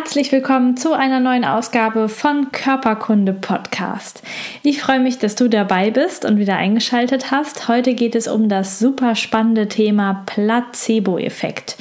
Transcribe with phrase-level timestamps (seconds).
[0.00, 4.22] Herzlich willkommen zu einer neuen Ausgabe von Körperkunde Podcast.
[4.62, 7.66] Ich freue mich, dass du dabei bist und wieder eingeschaltet hast.
[7.66, 11.78] Heute geht es um das super spannende Thema Placebo-Effekt.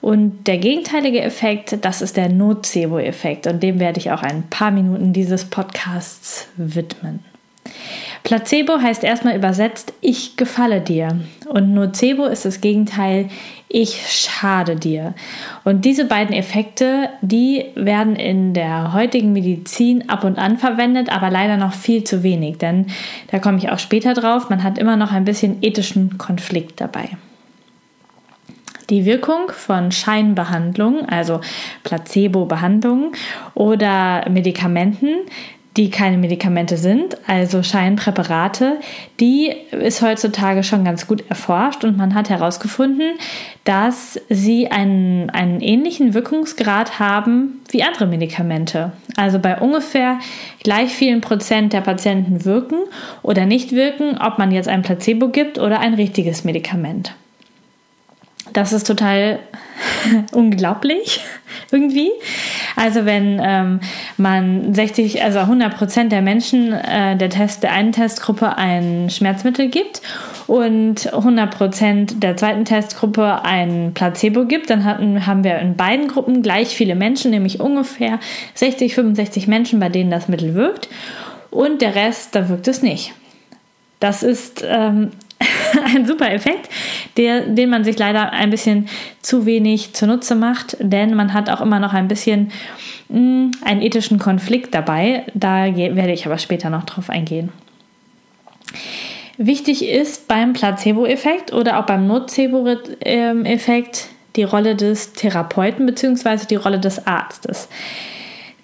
[0.00, 4.70] Und der gegenteilige Effekt, das ist der Nocebo-Effekt und dem werde ich auch ein paar
[4.70, 7.18] Minuten dieses Podcasts widmen.
[8.22, 11.20] Placebo heißt erstmal übersetzt, ich gefalle dir.
[11.48, 13.28] Und Nocebo ist das Gegenteil,
[13.68, 15.14] ich schade dir.
[15.64, 21.30] Und diese beiden Effekte, die werden in der heutigen Medizin ab und an verwendet, aber
[21.30, 22.86] leider noch viel zu wenig, denn
[23.30, 27.10] da komme ich auch später drauf, man hat immer noch ein bisschen ethischen Konflikt dabei.
[28.88, 31.40] Die Wirkung von Scheinbehandlungen, also
[31.82, 33.12] Placebo-Behandlungen
[33.54, 35.16] oder Medikamenten,
[35.76, 38.78] die keine Medikamente sind, also Scheinpräparate,
[39.20, 43.18] die ist heutzutage schon ganz gut erforscht und man hat herausgefunden,
[43.64, 48.92] dass sie einen, einen ähnlichen Wirkungsgrad haben wie andere Medikamente.
[49.16, 50.18] Also bei ungefähr
[50.62, 52.78] gleich vielen Prozent der Patienten wirken
[53.22, 57.14] oder nicht wirken, ob man jetzt ein Placebo gibt oder ein richtiges Medikament.
[58.52, 59.40] Das ist total
[60.32, 61.20] unglaublich
[61.70, 62.10] irgendwie.
[62.76, 63.80] Also wenn ähm,
[64.18, 69.68] man 60, also 100 Prozent der Menschen äh, der, Test, der einen Testgruppe ein Schmerzmittel
[69.68, 70.02] gibt
[70.46, 76.06] und 100 Prozent der zweiten Testgruppe ein Placebo gibt, dann hatten, haben wir in beiden
[76.06, 78.20] Gruppen gleich viele Menschen, nämlich ungefähr
[78.54, 80.88] 60, 65 Menschen, bei denen das Mittel wirkt
[81.50, 83.14] und der Rest, da wirkt es nicht.
[83.98, 85.10] Das ist ähm,
[85.84, 86.68] ein super Effekt,
[87.16, 88.88] der, den man sich leider ein bisschen
[89.22, 92.50] zu wenig zunutze macht, denn man hat auch immer noch ein bisschen
[93.08, 95.24] mh, hm, einen ethischen Konflikt dabei.
[95.34, 97.50] Da werde ich aber später noch drauf eingehen.
[99.38, 106.46] Wichtig ist beim Placebo-Effekt oder auch beim Nocebo-Effekt die Rolle des Therapeuten bzw.
[106.48, 107.68] die Rolle des Arztes.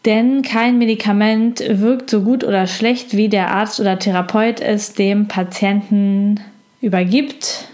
[0.04, 5.28] Denn kein Medikament wirkt so gut oder schlecht, wie der Arzt oder Therapeut es dem
[5.28, 6.40] Patienten
[6.82, 7.68] übergibt,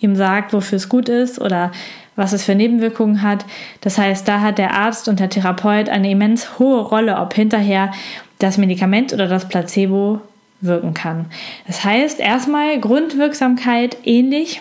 [0.00, 1.70] ihm sagt, wofür es gut ist oder
[2.16, 3.44] was es für Nebenwirkungen hat.
[3.80, 7.92] Das heißt, da hat der Arzt und der Therapeut eine immens hohe Rolle, ob hinterher
[8.40, 10.20] das Medikament oder das Placebo
[10.60, 11.26] wirken kann.
[11.68, 14.60] Das heißt, erstmal Grundwirksamkeit ähnlich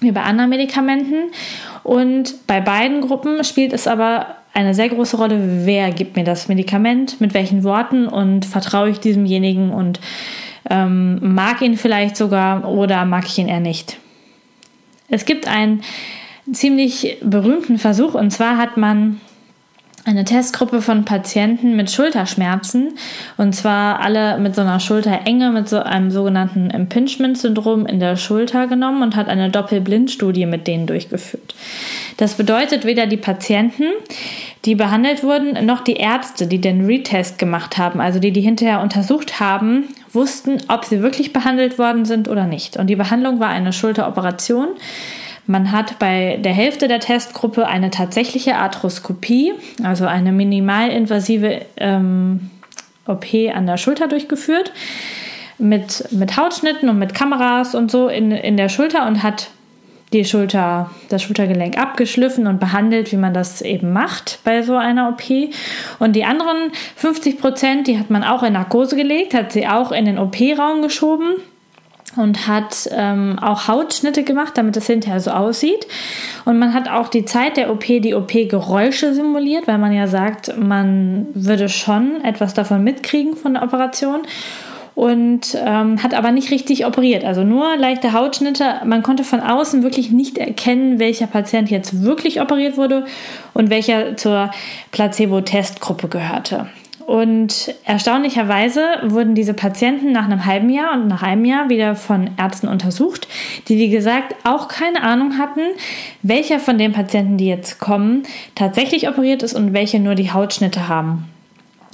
[0.00, 1.30] wie bei anderen Medikamenten
[1.82, 6.48] und bei beiden Gruppen spielt es aber eine sehr große Rolle, wer gibt mir das
[6.48, 10.00] Medikament, mit welchen Worten und vertraue ich diesemjenigen und
[10.70, 13.98] ähm, mag ihn vielleicht sogar oder mag ich ihn eher nicht.
[15.08, 15.82] Es gibt einen
[16.52, 19.20] ziemlich berühmten Versuch und zwar hat man
[20.08, 22.94] eine Testgruppe von Patienten mit Schulterschmerzen
[23.36, 28.66] und zwar alle mit so einer Schulterenge, mit so einem sogenannten Impingement-Syndrom in der Schulter
[28.68, 31.54] genommen und hat eine Doppelblindstudie mit denen durchgeführt.
[32.16, 33.84] Das bedeutet, weder die Patienten,
[34.64, 38.80] die behandelt wurden, noch die Ärzte, die den Retest gemacht haben, also die die hinterher
[38.80, 42.76] untersucht haben, wussten, ob sie wirklich behandelt worden sind oder nicht.
[42.76, 44.68] Und die Behandlung war eine Schulteroperation
[45.48, 52.50] man hat bei der Hälfte der Testgruppe eine tatsächliche Arthroskopie, also eine minimalinvasive ähm,
[53.06, 53.24] OP
[53.54, 54.72] an der Schulter durchgeführt,
[55.56, 59.48] mit, mit Hautschnitten und mit Kameras und so in, in der Schulter und hat
[60.12, 65.08] die Schulter, das Schultergelenk abgeschliffen und behandelt, wie man das eben macht bei so einer
[65.10, 65.22] OP.
[65.98, 69.92] Und die anderen 50 Prozent, die hat man auch in Narkose gelegt, hat sie auch
[69.92, 71.36] in den OP-Raum geschoben
[72.16, 75.86] und hat ähm, auch Hautschnitte gemacht, damit es hinterher so aussieht.
[76.44, 80.56] Und man hat auch die Zeit der OP, die OP-Geräusche simuliert, weil man ja sagt,
[80.58, 84.22] man würde schon etwas davon mitkriegen von der Operation.
[84.98, 88.80] Und ähm, hat aber nicht richtig operiert, also nur leichte Hautschnitte.
[88.84, 93.06] Man konnte von außen wirklich nicht erkennen, welcher Patient jetzt wirklich operiert wurde
[93.54, 94.50] und welcher zur
[94.90, 96.66] Placebo-Testgruppe gehörte.
[97.06, 102.30] Und erstaunlicherweise wurden diese Patienten nach einem halben Jahr und nach einem Jahr wieder von
[102.36, 103.28] Ärzten untersucht,
[103.68, 105.60] die, wie gesagt, auch keine Ahnung hatten,
[106.24, 108.24] welcher von den Patienten, die jetzt kommen,
[108.56, 111.28] tatsächlich operiert ist und welche nur die Hautschnitte haben.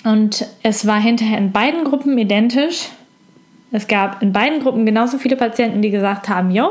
[0.05, 2.89] Und es war hinterher in beiden Gruppen identisch.
[3.73, 6.71] Es gab in beiden Gruppen genauso viele Patienten, die gesagt haben, jo,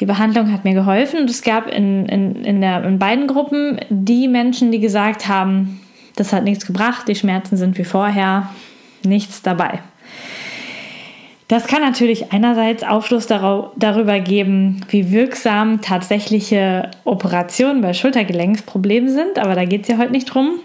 [0.00, 1.20] die Behandlung hat mir geholfen.
[1.20, 5.80] Und es gab in, in, in, der, in beiden Gruppen die Menschen, die gesagt haben,
[6.16, 8.48] das hat nichts gebracht, die Schmerzen sind wie vorher,
[9.04, 9.80] nichts dabei.
[11.48, 19.54] Das kann natürlich einerseits Aufschluss darüber geben, wie wirksam tatsächliche Operationen bei Schultergelenksproblemen sind, aber
[19.54, 20.60] da geht es ja heute nicht drum,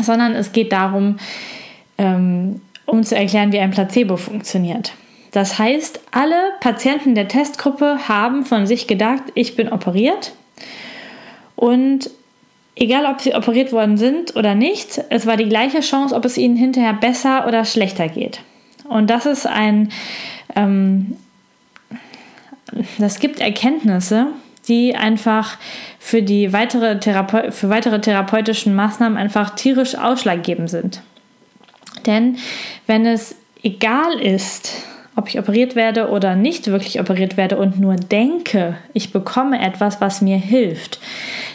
[0.00, 1.18] sondern es geht darum,
[1.98, 4.92] ähm, um zu erklären, wie ein Placebo funktioniert.
[5.32, 10.32] Das heißt, alle Patienten der Testgruppe haben von sich gedacht, ich bin operiert.
[11.56, 12.10] Und
[12.76, 16.36] egal, ob sie operiert worden sind oder nicht, es war die gleiche Chance, ob es
[16.36, 18.40] ihnen hinterher besser oder schlechter geht.
[18.88, 19.90] Und das ist ein,
[20.54, 21.16] ähm,
[22.98, 24.28] das gibt Erkenntnisse,
[24.68, 25.56] die einfach
[26.04, 31.00] für die weitere Therape für weitere therapeutischen Maßnahmen einfach tierisch ausschlaggebend sind.
[32.06, 32.38] Denn
[32.88, 34.82] wenn es egal ist,
[35.14, 40.00] ob ich operiert werde oder nicht wirklich operiert werde und nur denke, ich bekomme etwas,
[40.00, 40.98] was mir hilft.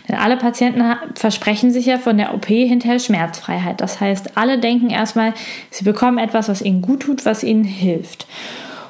[0.07, 0.81] Denn alle Patienten
[1.15, 3.81] versprechen sich ja von der OP hinterher Schmerzfreiheit.
[3.81, 5.33] Das heißt, alle denken erstmal,
[5.71, 8.27] sie bekommen etwas, was ihnen gut tut, was ihnen hilft.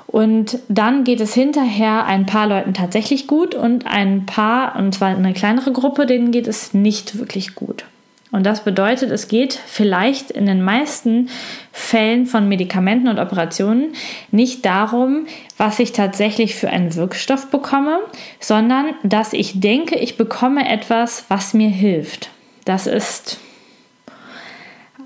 [0.07, 5.09] Und dann geht es hinterher ein paar Leuten tatsächlich gut und ein paar, und zwar
[5.09, 7.83] eine kleinere Gruppe, denen geht es nicht wirklich gut.
[8.31, 11.29] Und das bedeutet, es geht vielleicht in den meisten
[11.71, 13.93] Fällen von Medikamenten und Operationen
[14.31, 15.27] nicht darum,
[15.57, 17.99] was ich tatsächlich für einen Wirkstoff bekomme,
[18.39, 22.29] sondern dass ich denke, ich bekomme etwas, was mir hilft.
[22.65, 23.39] Das ist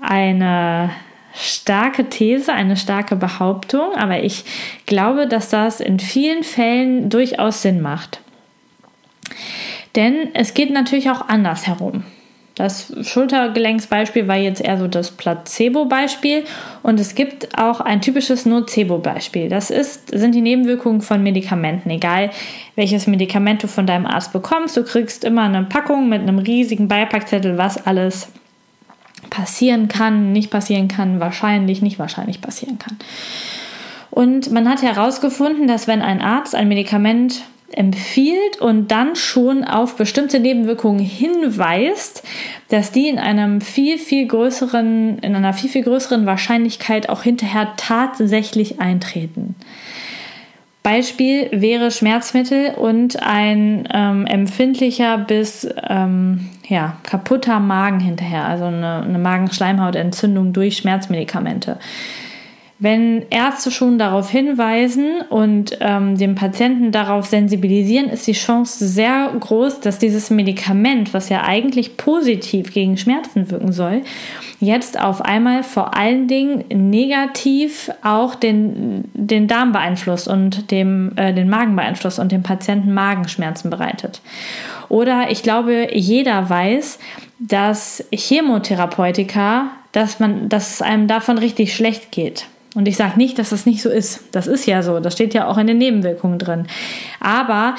[0.00, 0.90] eine
[1.34, 4.44] starke These, eine starke Behauptung, aber ich
[4.86, 8.20] glaube, dass das in vielen Fällen durchaus Sinn macht.
[9.96, 12.04] Denn es geht natürlich auch anders herum.
[12.54, 16.44] Das Schultergelenksbeispiel war jetzt eher so das Placebo-Beispiel
[16.82, 19.48] und es gibt auch ein typisches Nocebo-Beispiel.
[19.48, 21.88] Das ist, sind die Nebenwirkungen von Medikamenten.
[21.88, 22.30] Egal
[22.76, 26.88] welches Medikament du von deinem Arzt bekommst, du kriegst immer eine Packung mit einem riesigen
[26.88, 28.28] Beipackzettel, was alles
[29.32, 32.98] passieren kann, nicht passieren kann, wahrscheinlich, nicht wahrscheinlich passieren kann.
[34.10, 39.96] Und man hat herausgefunden, dass wenn ein Arzt ein Medikament empfiehlt und dann schon auf
[39.96, 42.22] bestimmte Nebenwirkungen hinweist,
[42.68, 47.72] dass die in einem viel, viel größeren, in einer viel, viel größeren Wahrscheinlichkeit auch hinterher
[47.78, 49.54] tatsächlich eintreten.
[50.82, 59.02] Beispiel wäre Schmerzmittel und ein ähm, empfindlicher bis ähm, ja, kaputter Magen hinterher, also eine,
[59.02, 61.78] eine Magenschleimhautentzündung durch Schmerzmedikamente.
[62.82, 69.30] Wenn Ärzte schon darauf hinweisen und ähm, den Patienten darauf sensibilisieren, ist die Chance sehr
[69.38, 74.00] groß, dass dieses Medikament, was ja eigentlich positiv gegen Schmerzen wirken soll,
[74.58, 81.32] jetzt auf einmal vor allen Dingen negativ auch den, den Darm beeinflusst und dem, äh,
[81.32, 84.22] den Magen beeinflusst und dem Patienten Magenschmerzen bereitet.
[84.88, 86.98] Oder ich glaube, jeder weiß,
[87.38, 92.46] dass Chemotherapeutika, dass man, dass einem davon richtig schlecht geht.
[92.74, 94.24] Und ich sage nicht, dass das nicht so ist.
[94.32, 95.00] Das ist ja so.
[95.00, 96.66] Das steht ja auch in den Nebenwirkungen drin.
[97.20, 97.74] Aber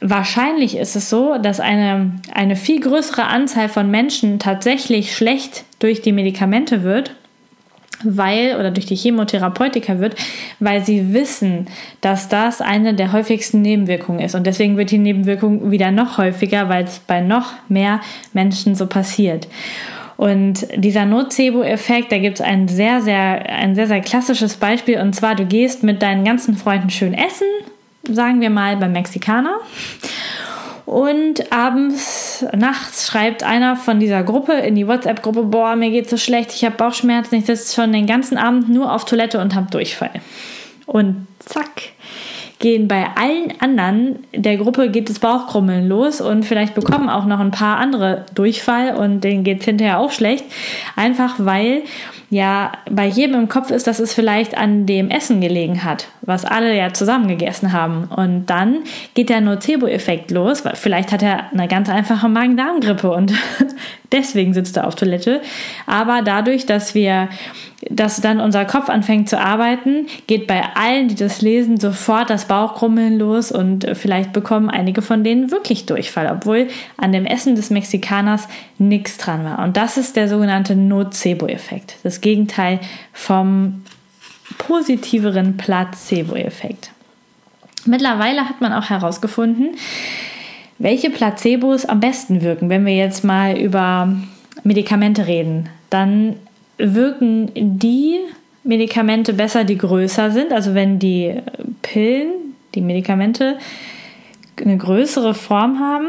[0.00, 6.00] wahrscheinlich ist es so, dass eine, eine viel größere Anzahl von Menschen tatsächlich schlecht durch
[6.00, 7.14] die Medikamente wird,
[8.04, 10.14] weil oder durch die Chemotherapeutika wird,
[10.60, 11.66] weil sie wissen,
[12.00, 14.34] dass das eine der häufigsten Nebenwirkungen ist.
[14.34, 18.00] Und deswegen wird die Nebenwirkung wieder noch häufiger, weil es bei noch mehr
[18.32, 19.48] Menschen so passiert.
[20.18, 25.00] Und dieser Nocebo-Effekt, da gibt es ein sehr, sehr, ein sehr, sehr klassisches Beispiel.
[25.00, 27.46] Und zwar, du gehst mit deinen ganzen Freunden schön essen,
[28.02, 29.60] sagen wir mal beim Mexikaner.
[30.86, 36.16] Und abends, nachts schreibt einer von dieser Gruppe in die WhatsApp-Gruppe, boah, mir geht so
[36.16, 39.70] schlecht, ich habe Bauchschmerzen, ich sitze schon den ganzen Abend nur auf Toilette und habe
[39.70, 40.10] Durchfall.
[40.86, 41.92] Und zack,
[42.58, 47.40] gehen bei allen anderen der Gruppe geht das Bauchkrummeln los und vielleicht bekommen auch noch
[47.40, 50.44] ein paar andere Durchfall und denen geht es hinterher auch schlecht.
[50.96, 51.82] Einfach weil
[52.30, 56.44] ja bei jedem im Kopf ist, dass es vielleicht an dem Essen gelegen hat, was
[56.44, 58.04] alle ja zusammen gegessen haben.
[58.04, 58.78] Und dann
[59.14, 63.32] geht der Nocebo-Effekt los, weil vielleicht hat er eine ganz einfache Magen-Darm-Grippe und
[64.12, 65.40] deswegen sitzt er auf Toilette.
[65.86, 67.28] Aber dadurch, dass wir
[67.90, 72.46] dass dann unser Kopf anfängt zu arbeiten, geht bei allen, die das lesen, sofort das
[72.46, 77.70] Bauchkrummeln los und vielleicht bekommen einige von denen wirklich Durchfall, obwohl an dem Essen des
[77.70, 78.48] Mexikaners
[78.78, 79.60] nichts dran war.
[79.60, 82.80] Und das ist der sogenannte Nocebo-Effekt, das Gegenteil
[83.12, 83.84] vom
[84.58, 86.90] positiveren Placebo-Effekt.
[87.84, 89.76] Mittlerweile hat man auch herausgefunden,
[90.78, 92.70] welche Placebos am besten wirken.
[92.70, 94.16] Wenn wir jetzt mal über
[94.62, 96.36] Medikamente reden, dann
[96.78, 98.18] wirken die
[98.64, 100.52] Medikamente besser, die größer sind.
[100.52, 101.34] Also wenn die
[101.82, 102.28] Pillen,
[102.74, 103.58] die Medikamente
[104.62, 106.08] eine größere Form haben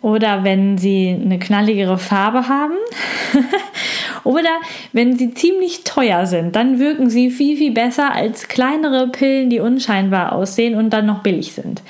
[0.00, 2.74] oder wenn sie eine knalligere Farbe haben
[4.24, 4.50] oder
[4.92, 9.60] wenn sie ziemlich teuer sind, dann wirken sie viel, viel besser als kleinere Pillen, die
[9.60, 11.82] unscheinbar aussehen und dann noch billig sind.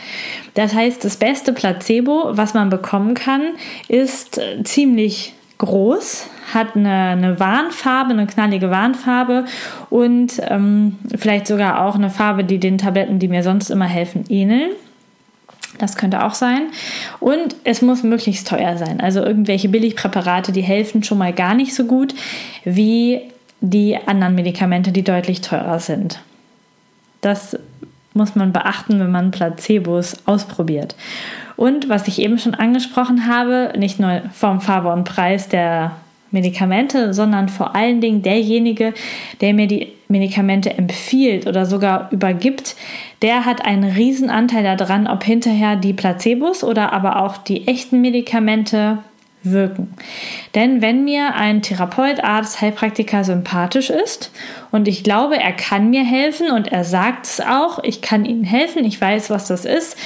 [0.55, 3.43] Das heißt, das beste Placebo, was man bekommen kann,
[3.89, 9.45] ist äh, ziemlich groß, hat eine, eine Warnfarbe, eine knallige Warnfarbe
[9.91, 14.25] und ähm, vielleicht sogar auch eine Farbe, die den Tabletten, die mir sonst immer helfen,
[14.29, 14.71] ähneln.
[15.81, 16.69] Das könnte auch sein.
[17.21, 19.01] Und es muss möglichst teuer sein.
[19.01, 22.15] Also irgendwelche Billigpräparate, die helfen schon mal gar nicht so gut
[22.65, 23.23] wie
[23.63, 26.21] die anderen Medikamente, die deutlich teurer sind.
[27.23, 27.59] Das
[28.13, 30.97] muss man beachten, wenn man Placebos ausprobiert.
[31.57, 35.93] Und was ich eben schon angesprochen habe, nicht nur vom Farbe und Preis der
[36.31, 38.95] Medikamente, sondern vor allen Dingen derjenige,
[39.41, 42.77] der mir die Medikamente empfiehlt oder sogar übergibt,
[43.23, 48.01] der hat einen riesen Anteil daran, ob hinterher die Placebos oder aber auch die echten
[48.01, 48.99] Medikamente
[49.43, 49.95] wirken.
[50.55, 54.31] Denn wenn mir ein Therapeut, Arzt, Heilpraktiker sympathisch ist
[54.71, 58.45] und ich glaube, er kann mir helfen und er sagt es auch, ich kann Ihnen
[58.45, 59.97] helfen, ich weiß, was das ist,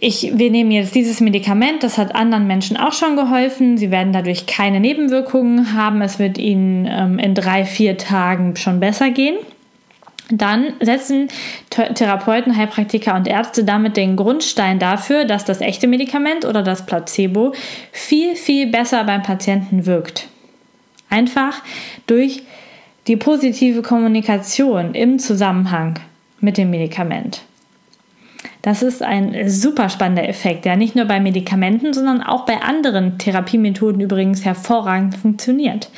[0.00, 3.78] ich, wir nehmen jetzt dieses Medikament, das hat anderen Menschen auch schon geholfen.
[3.78, 6.02] Sie werden dadurch keine Nebenwirkungen haben.
[6.02, 9.36] Es wird ihnen ähm, in drei, vier Tagen schon besser gehen.
[10.30, 11.28] Dann setzen
[11.68, 17.52] Therapeuten, Heilpraktiker und Ärzte damit den Grundstein dafür, dass das echte Medikament oder das Placebo
[17.92, 20.28] viel, viel besser beim Patienten wirkt.
[21.10, 21.62] Einfach
[22.06, 22.42] durch
[23.06, 25.98] die positive Kommunikation im Zusammenhang
[26.40, 27.42] mit dem Medikament.
[28.64, 33.18] Das ist ein super spannender Effekt, der nicht nur bei Medikamenten, sondern auch bei anderen
[33.18, 35.90] Therapiemethoden übrigens hervorragend funktioniert.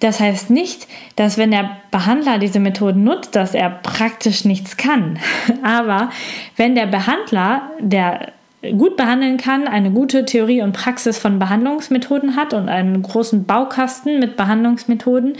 [0.00, 5.18] Das heißt nicht, dass wenn der Behandler diese Methoden nutzt, dass er praktisch nichts kann.
[5.62, 6.10] Aber
[6.56, 8.34] wenn der Behandler, der
[8.76, 14.18] gut behandeln kann, eine gute Theorie und Praxis von Behandlungsmethoden hat und einen großen Baukasten
[14.20, 15.34] mit Behandlungsmethoden,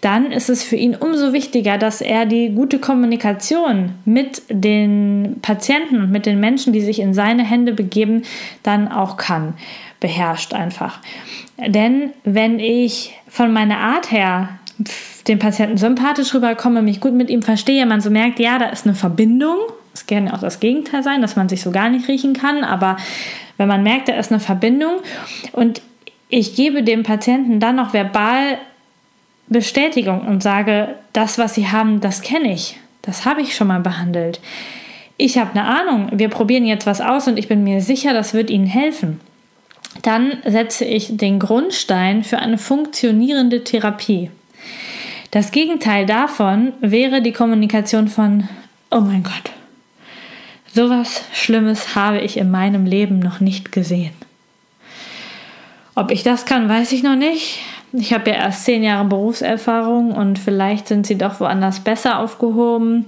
[0.00, 6.00] dann ist es für ihn umso wichtiger, dass er die gute Kommunikation mit den Patienten
[6.00, 8.22] und mit den Menschen, die sich in seine Hände begeben,
[8.62, 9.54] dann auch kann,
[9.98, 11.00] beherrscht einfach.
[11.66, 14.60] Denn wenn ich von meiner Art her
[15.26, 18.86] den Patienten sympathisch rüberkomme, mich gut mit ihm verstehe, man so merkt, ja, da ist
[18.86, 19.58] eine Verbindung
[19.94, 22.96] es kann auch das Gegenteil sein, dass man sich so gar nicht riechen kann, aber
[23.56, 24.96] wenn man merkt, da ist eine Verbindung
[25.52, 25.80] und
[26.28, 28.58] ich gebe dem Patienten dann noch verbal
[29.46, 33.80] Bestätigung und sage, das, was sie haben, das kenne ich, das habe ich schon mal
[33.80, 34.40] behandelt.
[35.16, 38.34] Ich habe eine Ahnung, wir probieren jetzt was aus und ich bin mir sicher, das
[38.34, 39.20] wird Ihnen helfen.
[40.02, 44.30] Dann setze ich den Grundstein für eine funktionierende Therapie.
[45.30, 48.48] Das Gegenteil davon wäre die Kommunikation von,
[48.90, 49.53] oh mein Gott,
[50.74, 54.10] Sowas Schlimmes habe ich in meinem Leben noch nicht gesehen.
[55.94, 57.60] Ob ich das kann, weiß ich noch nicht.
[57.92, 63.06] Ich habe ja erst zehn Jahre Berufserfahrung und vielleicht sind sie doch woanders besser aufgehoben.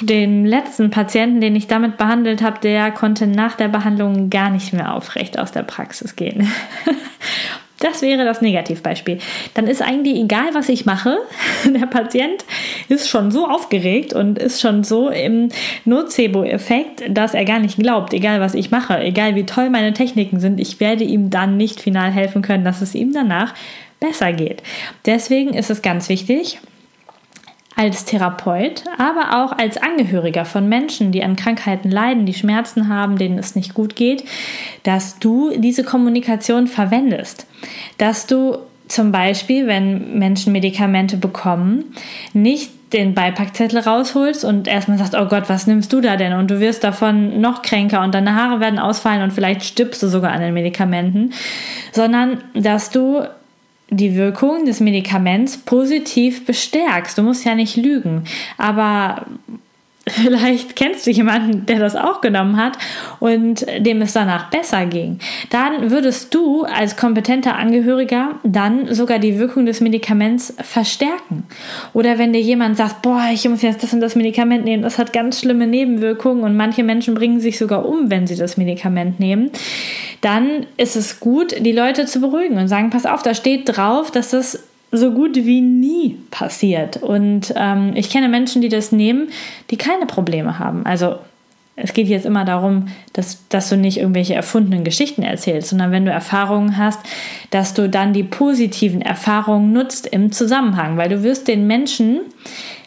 [0.00, 4.72] Den letzten Patienten, den ich damit behandelt habe, der konnte nach der Behandlung gar nicht
[4.72, 6.50] mehr aufrecht aus der Praxis gehen.
[7.80, 9.18] Das wäre das Negativbeispiel.
[9.54, 11.18] Dann ist eigentlich egal, was ich mache.
[11.64, 12.44] Der Patient
[12.88, 15.48] ist schon so aufgeregt und ist schon so im
[15.86, 20.40] Nocebo-Effekt, dass er gar nicht glaubt, egal was ich mache, egal wie toll meine Techniken
[20.40, 23.54] sind, ich werde ihm dann nicht final helfen können, dass es ihm danach
[23.98, 24.62] besser geht.
[25.06, 26.58] Deswegen ist es ganz wichtig,
[27.80, 33.16] als Therapeut, aber auch als Angehöriger von Menschen, die an Krankheiten leiden, die Schmerzen haben,
[33.16, 34.22] denen es nicht gut geht,
[34.82, 37.46] dass du diese Kommunikation verwendest.
[37.96, 41.84] Dass du zum Beispiel, wenn Menschen Medikamente bekommen,
[42.34, 46.34] nicht den Beipackzettel rausholst und erstmal sagst, oh Gott, was nimmst du da denn?
[46.34, 50.08] Und du wirst davon noch kränker und deine Haare werden ausfallen und vielleicht stirbst du
[50.08, 51.32] sogar an den Medikamenten,
[51.92, 53.22] sondern dass du
[53.90, 57.18] die Wirkung des Medikaments positiv bestärkst.
[57.18, 58.24] Du musst ja nicht lügen,
[58.56, 59.26] aber
[60.10, 62.78] Vielleicht kennst du jemanden, der das auch genommen hat
[63.18, 65.18] und dem es danach besser ging.
[65.50, 71.44] Dann würdest du als kompetenter Angehöriger dann sogar die Wirkung des Medikaments verstärken.
[71.92, 74.98] Oder wenn dir jemand sagt, boah, ich muss jetzt das und das Medikament nehmen, das
[74.98, 79.20] hat ganz schlimme Nebenwirkungen und manche Menschen bringen sich sogar um, wenn sie das Medikament
[79.20, 79.50] nehmen,
[80.20, 84.10] dann ist es gut, die Leute zu beruhigen und sagen, pass auf, da steht drauf,
[84.10, 86.96] dass das so gut wie nie passiert.
[87.02, 89.28] Und ähm, ich kenne Menschen, die das nehmen,
[89.70, 90.84] die keine Probleme haben.
[90.84, 91.16] Also
[91.82, 96.04] es geht jetzt immer darum, dass, dass du nicht irgendwelche erfundenen Geschichten erzählst, sondern wenn
[96.04, 97.00] du Erfahrungen hast,
[97.50, 102.20] dass du dann die positiven Erfahrungen nutzt im Zusammenhang, weil du wirst den Menschen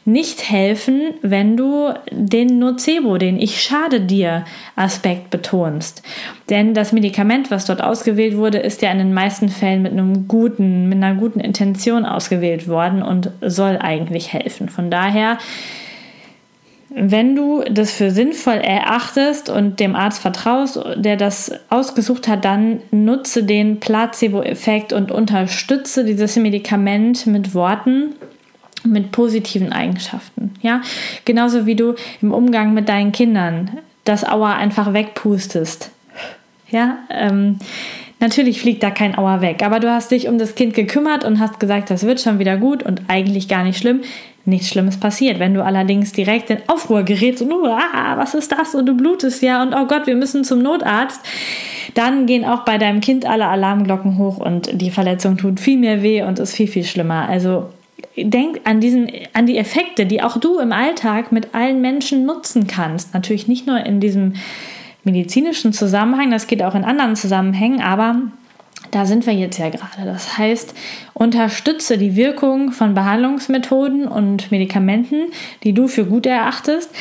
[0.06, 4.46] nicht helfen, wenn du den Nocebo, den Ich schade dir
[4.76, 6.04] Aspekt betonst.
[6.50, 10.28] Denn das Medikament, was dort ausgewählt wurde, ist ja in den meisten Fällen mit einem
[10.28, 14.70] guten, mit einer guten Intention ausgewählt worden und soll eigentlich helfen.
[14.70, 15.38] Von daher
[16.96, 22.82] wenn du das für sinnvoll erachtest und dem Arzt vertraust, der das ausgesucht hat, dann
[22.92, 28.14] nutze den Placebo-Effekt und unterstütze dieses Medikament mit Worten,
[28.84, 30.54] mit positiven Eigenschaften.
[30.62, 30.82] Ja,
[31.26, 35.92] genauso wie du im Umgang mit deinen Kindern das Aua einfach wegpustest.
[36.70, 37.60] Ja, ähm,
[38.20, 41.42] Natürlich fliegt da kein Auer weg, aber du hast dich um das Kind gekümmert und
[41.42, 44.00] hast gesagt, das wird schon wieder gut und eigentlich gar nicht schlimm
[44.46, 45.40] nichts Schlimmes passiert.
[45.40, 48.96] Wenn du allerdings direkt in Aufruhr gerätst und oh, ah, was ist das und du
[48.96, 51.22] blutest ja und oh Gott, wir müssen zum Notarzt,
[51.94, 56.02] dann gehen auch bei deinem Kind alle Alarmglocken hoch und die Verletzung tut viel mehr
[56.02, 57.30] weh und ist viel, viel schlimmer.
[57.30, 57.70] Also
[58.18, 62.68] denk an diesen, an die Effekte, die auch du im Alltag mit allen Menschen nutzen
[62.68, 63.14] kannst.
[63.14, 64.34] Natürlich nicht nur in diesem
[65.04, 68.22] medizinischen Zusammenhang, das geht auch in anderen Zusammenhängen, aber
[68.92, 70.06] da sind wir jetzt ja gerade.
[70.06, 70.74] Das heißt,
[71.14, 75.32] unterstütze die Wirkung von Behandlungsmethoden und Medikamenten,
[75.64, 76.92] die du für gut erachtest,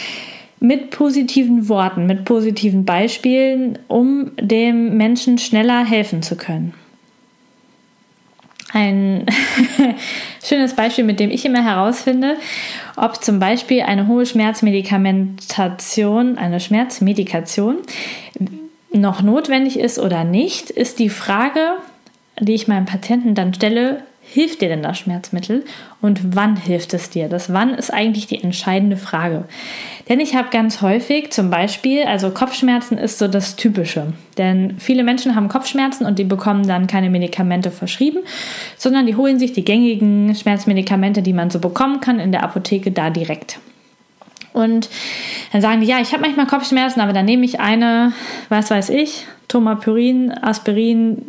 [0.58, 6.72] mit positiven Worten, mit positiven Beispielen, um dem Menschen schneller helfen zu können.
[8.72, 9.26] Ein
[10.42, 12.38] schönes Beispiel, mit dem ich immer herausfinde,
[12.96, 17.76] ob zum Beispiel eine hohe Schmerzmedikamentation, eine Schmerzmedikation
[18.92, 21.74] noch notwendig ist oder nicht, ist die Frage,
[22.40, 25.64] die ich meinem Patienten dann stelle, hilft dir denn das Schmerzmittel
[26.00, 27.28] und wann hilft es dir?
[27.28, 29.44] Das Wann ist eigentlich die entscheidende Frage.
[30.08, 34.14] Denn ich habe ganz häufig zum Beispiel, also Kopfschmerzen ist so das Typische.
[34.38, 38.20] Denn viele Menschen haben Kopfschmerzen und die bekommen dann keine Medikamente verschrieben,
[38.78, 42.90] sondern die holen sich die gängigen Schmerzmedikamente, die man so bekommen kann, in der Apotheke
[42.90, 43.58] da direkt.
[44.54, 44.88] Und
[45.52, 48.12] dann sagen die, ja, ich habe manchmal Kopfschmerzen, aber dann nehme ich eine,
[48.48, 51.26] was weiß ich, Tomapyrin, Aspirin,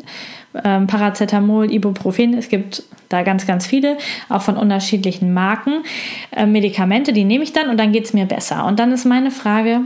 [0.64, 2.34] ähm, Paracetamol, Ibuprofen.
[2.36, 3.98] Es gibt da ganz, ganz viele,
[4.30, 5.84] auch von unterschiedlichen Marken.
[6.32, 8.66] Äh, Medikamente, die nehme ich dann und dann geht es mir besser.
[8.66, 9.82] Und dann ist meine Frage,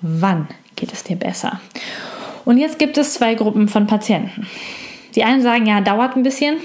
[0.00, 1.60] wann geht es dir besser?
[2.44, 4.46] Und jetzt gibt es zwei Gruppen von Patienten.
[5.14, 6.56] Die einen sagen, ja, dauert ein bisschen.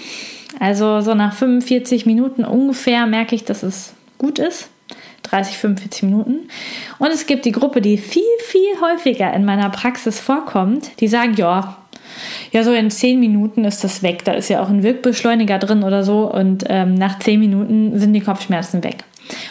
[0.60, 4.70] Also so nach 45 Minuten ungefähr merke ich, dass es gut ist.
[5.24, 6.48] 30, 45 Minuten.
[7.00, 11.34] Und es gibt die Gruppe, die viel, viel häufiger in meiner Praxis vorkommt, die sagen,
[11.36, 11.78] ja,
[12.54, 14.24] ja, so in 10 Minuten ist das weg.
[14.26, 16.32] Da ist ja auch ein Wirkbeschleuniger drin oder so.
[16.32, 18.98] Und ähm, nach 10 Minuten sind die Kopfschmerzen weg.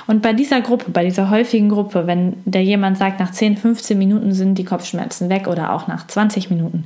[0.07, 3.99] Und bei dieser Gruppe, bei dieser häufigen Gruppe, wenn der jemand sagt, nach 10, 15
[3.99, 6.85] Minuten sind die Kopfschmerzen weg oder auch nach 20 Minuten,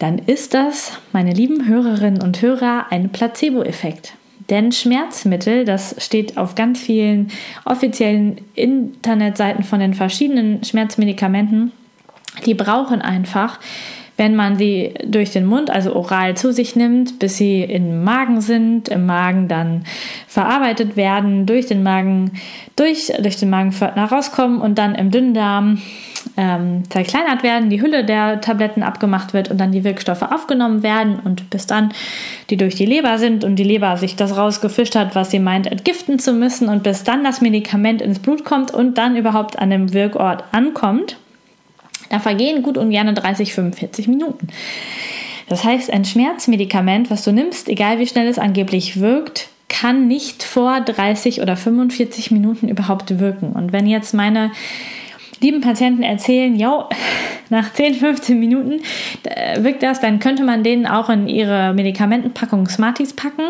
[0.00, 4.14] dann ist das, meine lieben Hörerinnen und Hörer, ein Placebo-Effekt.
[4.48, 7.28] Denn Schmerzmittel, das steht auf ganz vielen
[7.64, 11.70] offiziellen Internetseiten von den verschiedenen Schmerzmedikamenten,
[12.46, 13.60] die brauchen einfach,
[14.20, 18.42] wenn man sie durch den Mund, also oral zu sich nimmt, bis sie im Magen
[18.42, 19.84] sind, im Magen dann
[20.28, 22.32] verarbeitet werden, durch den Magen,
[22.76, 25.80] durch, durch den Magenpförtner rauskommen und dann im Dünndarm
[26.36, 31.18] ähm, zerkleinert werden, die Hülle der Tabletten abgemacht wird und dann die Wirkstoffe aufgenommen werden
[31.24, 31.94] und bis dann
[32.50, 35.66] die durch die Leber sind und die Leber sich das rausgefischt hat, was sie meint,
[35.66, 39.70] entgiften zu müssen und bis dann das Medikament ins Blut kommt und dann überhaupt an
[39.70, 41.16] dem Wirkort ankommt,
[42.10, 44.48] da vergehen gut und gerne 30, 45 Minuten.
[45.48, 50.42] Das heißt, ein Schmerzmedikament, was du nimmst, egal wie schnell es angeblich wirkt, kann nicht
[50.42, 53.52] vor 30 oder 45 Minuten überhaupt wirken.
[53.52, 54.50] Und wenn jetzt meine
[55.40, 56.88] lieben Patienten erzählen, ja,
[57.48, 58.80] nach 10, 15 Minuten
[59.24, 63.42] äh, wirkt das, dann könnte man denen auch in ihre Medikamentenpackung Smarties packen,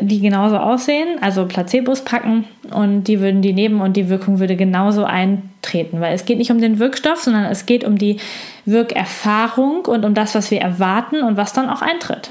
[0.00, 4.56] die genauso aussehen, also Placebos packen und die würden die nehmen und die Wirkung würde
[4.56, 8.18] genauso eintreten, weil es geht nicht um den Wirkstoff, sondern es geht um die
[8.64, 12.30] Wirkerfahrung und um das, was wir erwarten und was dann auch eintritt.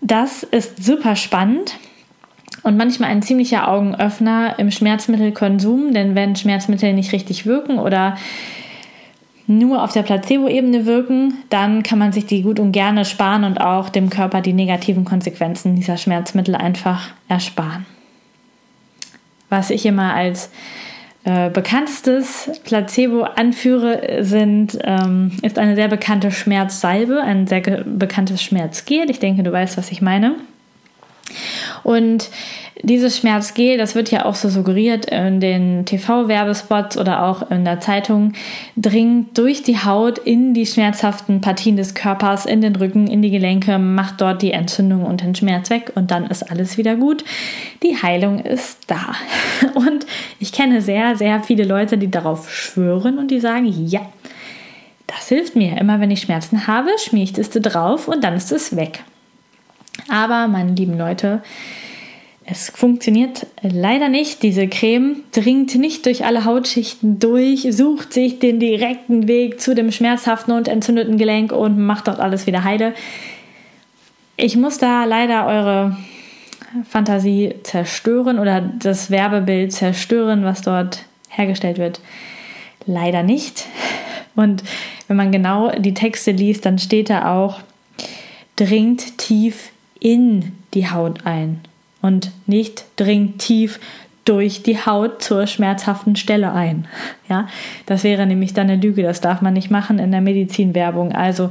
[0.00, 1.76] Das ist super spannend
[2.64, 8.16] und manchmal ein ziemlicher Augenöffner im Schmerzmittelkonsum, denn wenn Schmerzmittel nicht richtig wirken oder
[9.46, 13.60] nur auf der Placebo-Ebene wirken, dann kann man sich die gut und gerne sparen und
[13.60, 17.84] auch dem Körper die negativen Konsequenzen dieser Schmerzmittel einfach ersparen.
[19.50, 20.50] Was ich immer als
[21.24, 29.10] äh, bekanntestes Placebo anführe, sind, ähm, ist eine sehr bekannte Schmerzsalbe, ein sehr bekanntes Schmerzgel.
[29.10, 30.36] Ich denke, du weißt, was ich meine.
[31.82, 32.30] Und
[32.82, 37.80] dieses Schmerzgel, das wird ja auch so suggeriert in den TV-Werbespots oder auch in der
[37.80, 38.32] Zeitung,
[38.76, 43.30] dringt durch die Haut in die schmerzhaften Partien des Körpers, in den Rücken, in die
[43.30, 47.24] Gelenke, macht dort die Entzündung und den Schmerz weg und dann ist alles wieder gut.
[47.82, 49.14] Die Heilung ist da.
[49.74, 50.06] Und
[50.38, 54.00] ich kenne sehr, sehr viele Leute, die darauf schwören und die sagen, ja,
[55.06, 55.78] das hilft mir.
[55.78, 59.04] Immer wenn ich Schmerzen habe, schmiere ich das drauf und dann ist es weg.
[60.08, 61.42] Aber, meine lieben Leute,
[62.46, 64.42] es funktioniert leider nicht.
[64.42, 69.90] Diese Creme dringt nicht durch alle Hautschichten durch, sucht sich den direkten Weg zu dem
[69.90, 72.92] schmerzhaften und entzündeten Gelenk und macht dort alles wieder heile.
[74.36, 75.96] Ich muss da leider eure
[76.88, 82.00] Fantasie zerstören oder das Werbebild zerstören, was dort hergestellt wird.
[82.84, 83.66] Leider nicht.
[84.34, 84.64] Und
[85.08, 87.60] wenn man genau die Texte liest, dann steht da auch,
[88.56, 89.70] dringt tief
[90.04, 91.60] in die Haut ein
[92.02, 93.80] und nicht dringt tief
[94.26, 96.86] durch die Haut zur schmerzhaften Stelle ein.
[97.28, 97.48] Ja,
[97.86, 99.02] das wäre nämlich dann eine Lüge.
[99.02, 101.12] Das darf man nicht machen in der Medizinwerbung.
[101.12, 101.48] Also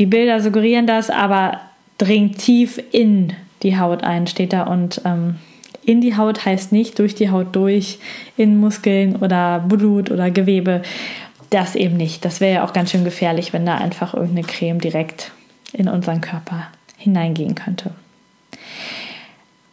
[0.00, 1.60] die Bilder suggerieren das, aber
[1.98, 4.64] dringt tief in die Haut ein, steht da.
[4.64, 5.36] Und ähm,
[5.84, 8.00] in die Haut heißt nicht durch die Haut durch,
[8.36, 10.82] in Muskeln oder Blut oder Gewebe.
[11.50, 12.24] Das eben nicht.
[12.24, 15.30] Das wäre ja auch ganz schön gefährlich, wenn da einfach irgendeine Creme direkt
[15.72, 16.66] in unseren Körper
[17.06, 17.92] hineingehen könnte.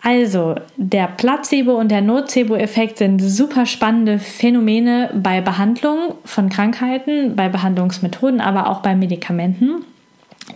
[0.02, 7.48] Also, der Placebo- und der Nocebo-Effekt sind super spannende Phänomene bei Behandlung von Krankheiten, bei
[7.48, 9.86] Behandlungsmethoden, aber auch bei Medikamenten.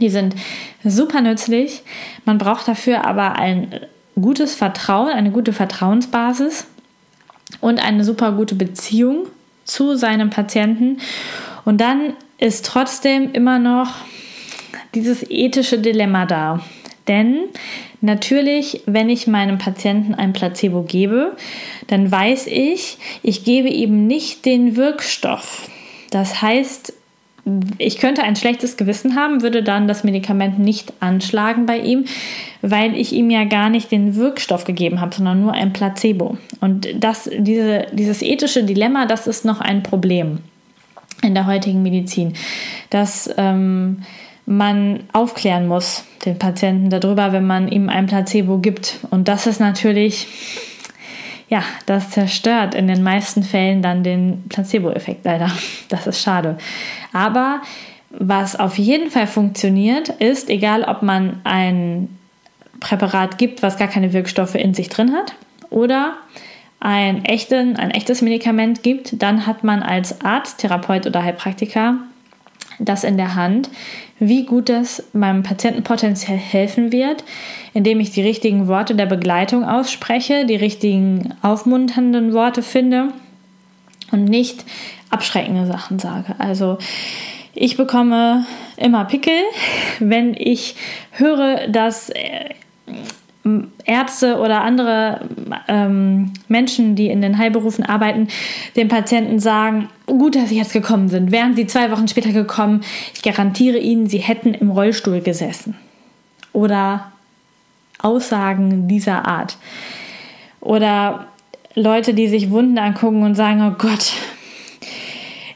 [0.01, 0.35] Die sind
[0.83, 1.83] super nützlich.
[2.25, 3.69] Man braucht dafür aber ein
[4.19, 6.67] gutes Vertrauen, eine gute Vertrauensbasis
[7.61, 9.27] und eine super gute Beziehung
[9.63, 10.97] zu seinem Patienten.
[11.63, 13.95] Und dann ist trotzdem immer noch
[14.95, 16.62] dieses ethische Dilemma da.
[17.08, 17.45] Denn
[18.02, 21.36] natürlich, wenn ich meinem Patienten ein Placebo gebe,
[21.88, 25.69] dann weiß ich, ich gebe ihm nicht den Wirkstoff.
[26.12, 26.93] Das heißt,
[27.78, 32.06] ich könnte ein schlechtes Gewissen haben, würde dann das Medikament nicht anschlagen bei ihm,
[32.62, 36.38] weil ich ihm ja gar nicht den Wirkstoff gegeben habe, sondern nur ein Placebo.
[36.60, 40.39] Und das, diese, dieses ethische Dilemma, das ist noch ein Problem
[41.23, 42.34] in der heutigen Medizin,
[42.89, 44.04] dass ähm,
[44.47, 48.99] man aufklären muss, den Patienten darüber, wenn man ihm ein Placebo gibt.
[49.12, 50.27] Und das ist natürlich,
[51.49, 55.51] ja, das zerstört in den meisten Fällen dann den Placebo-Effekt leider.
[55.89, 56.57] Das ist schade.
[57.12, 57.62] Aber
[58.10, 62.17] was auf jeden Fall funktioniert, ist, egal ob man ein
[62.79, 65.33] Präparat gibt, was gar keine Wirkstoffe in sich drin hat,
[65.69, 66.13] oder
[66.79, 71.97] ein, echten, ein echtes Medikament gibt, dann hat man als Arzt, Therapeut oder Heilpraktiker
[72.79, 73.69] das in der Hand,
[74.19, 77.23] wie gut das meinem Patienten potenziell helfen wird,
[77.73, 83.09] indem ich die richtigen Worte der Begleitung ausspreche, die richtigen aufmunternden Worte finde
[84.11, 84.65] und nicht
[85.09, 86.35] abschreckende Sachen sage.
[86.37, 86.77] Also
[87.53, 89.33] ich bekomme immer Pickel,
[89.99, 90.75] wenn ich
[91.11, 92.49] höre, dass äh,
[93.86, 95.21] Ärzte oder andere
[95.67, 98.27] ähm, Menschen, die in den Heilberufen arbeiten,
[98.75, 101.31] den Patienten sagen, gut, dass Sie jetzt gekommen sind.
[101.31, 102.81] Wären Sie zwei Wochen später gekommen,
[103.13, 105.75] ich garantiere Ihnen, Sie hätten im Rollstuhl gesessen.
[106.53, 107.12] Oder
[107.99, 109.57] Aussagen dieser Art.
[110.60, 111.27] Oder
[111.75, 114.13] Leute, die sich Wunden angucken und sagen, oh Gott,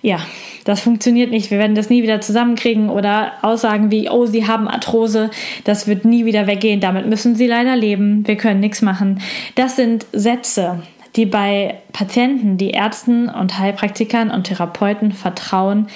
[0.02, 0.20] ja,
[0.64, 4.68] das funktioniert nicht, wir werden das nie wieder zusammenkriegen oder Aussagen wie, oh, sie haben
[4.68, 5.30] Arthrose,
[5.64, 9.22] das wird nie wieder weggehen, damit müssen sie leider leben, wir können nichts machen.
[9.56, 10.84] Das sind Sätze,
[11.16, 15.88] die bei Patienten, die Ärzten und Heilpraktikern und Therapeuten vertrauen,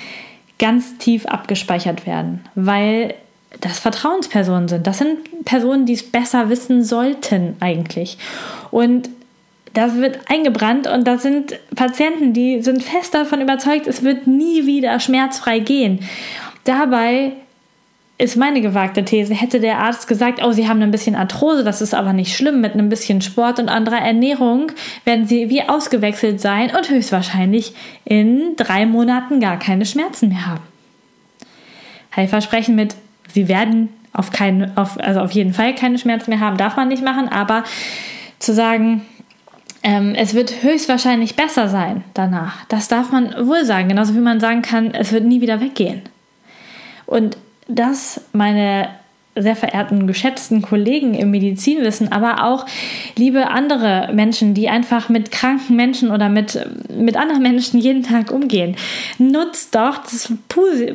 [0.59, 3.13] ganz tief abgespeichert werden, weil
[3.61, 4.87] das Vertrauenspersonen sind.
[4.87, 8.17] Das sind Personen, die es besser wissen sollten eigentlich.
[8.71, 9.09] Und
[9.75, 14.65] das wird eingebrannt und das sind Patienten, die sind fest davon überzeugt, es wird nie
[14.65, 15.99] wieder schmerzfrei gehen.
[16.63, 17.33] Dabei
[18.17, 21.81] ist meine gewagte These, hätte der Arzt gesagt, oh, Sie haben ein bisschen Arthrose, das
[21.81, 24.71] ist aber nicht schlimm, mit einem bisschen Sport und anderer Ernährung
[25.03, 27.73] werden Sie wie ausgewechselt sein und höchstwahrscheinlich
[28.05, 30.63] in drei Monaten gar keine Schmerzen mehr haben.
[32.15, 32.95] Heilversprechen mit,
[33.33, 36.87] Sie werden auf keinen, auf, also auf jeden Fall keine Schmerzen mehr haben, darf man
[36.87, 37.65] nicht machen, aber
[38.39, 39.01] zu sagen,
[39.85, 42.65] ähm, es wird höchstwahrscheinlich besser sein danach.
[42.69, 46.01] Das darf man wohl sagen, genauso wie man sagen kann, es wird nie wieder weggehen.
[47.05, 48.89] Und das, meine
[49.37, 52.65] sehr verehrten, geschätzten Kollegen im Medizinwissen, aber auch
[53.17, 56.57] liebe andere Menschen, die einfach mit kranken Menschen oder mit,
[56.89, 58.77] mit anderen Menschen jeden Tag umgehen.
[59.17, 60.31] Nutzt doch das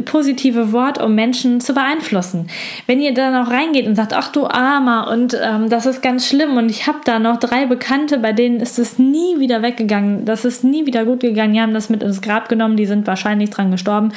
[0.04, 2.48] positive Wort, um Menschen zu beeinflussen.
[2.86, 6.26] Wenn ihr dann auch reingeht und sagt, ach du Armer und ähm, das ist ganz
[6.26, 10.24] schlimm und ich habe da noch drei Bekannte, bei denen ist es nie wieder weggegangen,
[10.24, 13.06] das ist nie wieder gut gegangen, die haben das mit ins Grab genommen, die sind
[13.06, 14.12] wahrscheinlich dran gestorben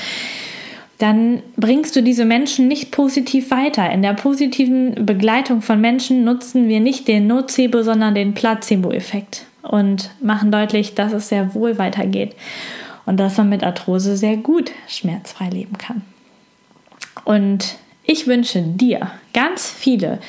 [1.03, 3.91] dann bringst du diese Menschen nicht positiv weiter.
[3.91, 10.11] In der positiven Begleitung von Menschen nutzen wir nicht den Nocebo, sondern den Placebo-Effekt und
[10.21, 12.37] machen deutlich, dass es sehr wohl weitergeht
[13.05, 16.03] und dass man mit Arthrose sehr gut schmerzfrei leben kann.
[17.25, 20.19] Und ich wünsche dir ganz viele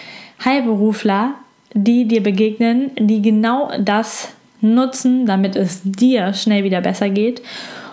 [0.45, 1.35] Heilberufler,
[1.73, 7.43] die dir begegnen, die genau das nutzen, damit es dir schnell wieder besser geht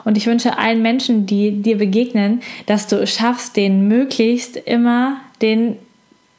[0.04, 5.18] und ich wünsche allen Menschen, die dir begegnen, dass du es schaffst, den möglichst immer
[5.42, 5.78] den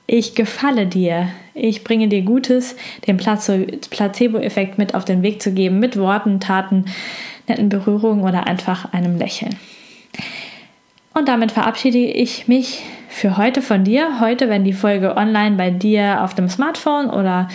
[0.06, 5.78] ich gefalle dir, ich bringe dir Gutes, den Placebo-Effekt mit auf den Weg zu geben,
[5.78, 6.86] mit Worten, Taten,
[7.48, 9.56] netten Berührungen oder einfach einem Lächeln.
[11.14, 14.20] Und damit verabschiede ich mich für heute von dir.
[14.20, 17.48] Heute, wenn die Folge online bei dir auf dem Smartphone oder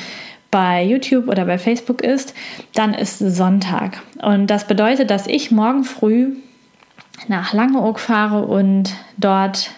[0.51, 2.33] bei YouTube oder bei Facebook ist,
[2.73, 4.01] dann ist Sonntag.
[4.21, 6.35] Und das bedeutet, dass ich morgen früh
[7.27, 9.71] nach Langeoog fahre und dort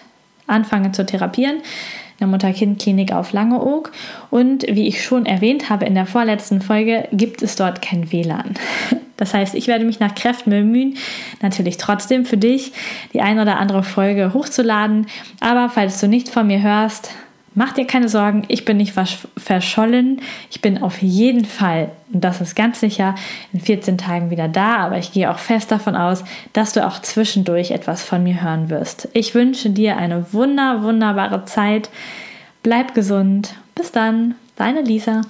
[0.46, 3.92] anfange zu therapieren in der Mutter-Kind-Klinik auf Langeoog.
[4.30, 8.54] Und wie ich schon erwähnt habe in der vorletzten Folge, gibt es dort kein WLAN.
[9.16, 10.96] Das heißt, ich werde mich nach Kräften bemühen,
[11.42, 12.72] natürlich trotzdem für dich
[13.12, 15.08] die ein oder andere Folge hochzuladen.
[15.40, 17.10] Aber falls du nicht von mir hörst,
[17.54, 18.94] Mach dir keine Sorgen, ich bin nicht
[19.36, 20.22] verschollen.
[20.50, 23.16] Ich bin auf jeden Fall, und das ist ganz sicher,
[23.52, 27.02] in 14 Tagen wieder da, aber ich gehe auch fest davon aus, dass du auch
[27.02, 29.08] zwischendurch etwas von mir hören wirst.
[29.14, 31.90] Ich wünsche dir eine wunder, wunderbare Zeit.
[32.62, 33.54] Bleib gesund.
[33.74, 35.22] Bis dann, deine Lisa.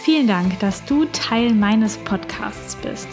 [0.00, 3.08] Vielen Dank, dass du Teil meines Podcasts bist.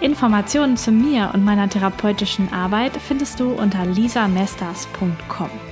[0.00, 5.71] Informationen zu mir und meiner therapeutischen Arbeit findest du unter lisamesters.com.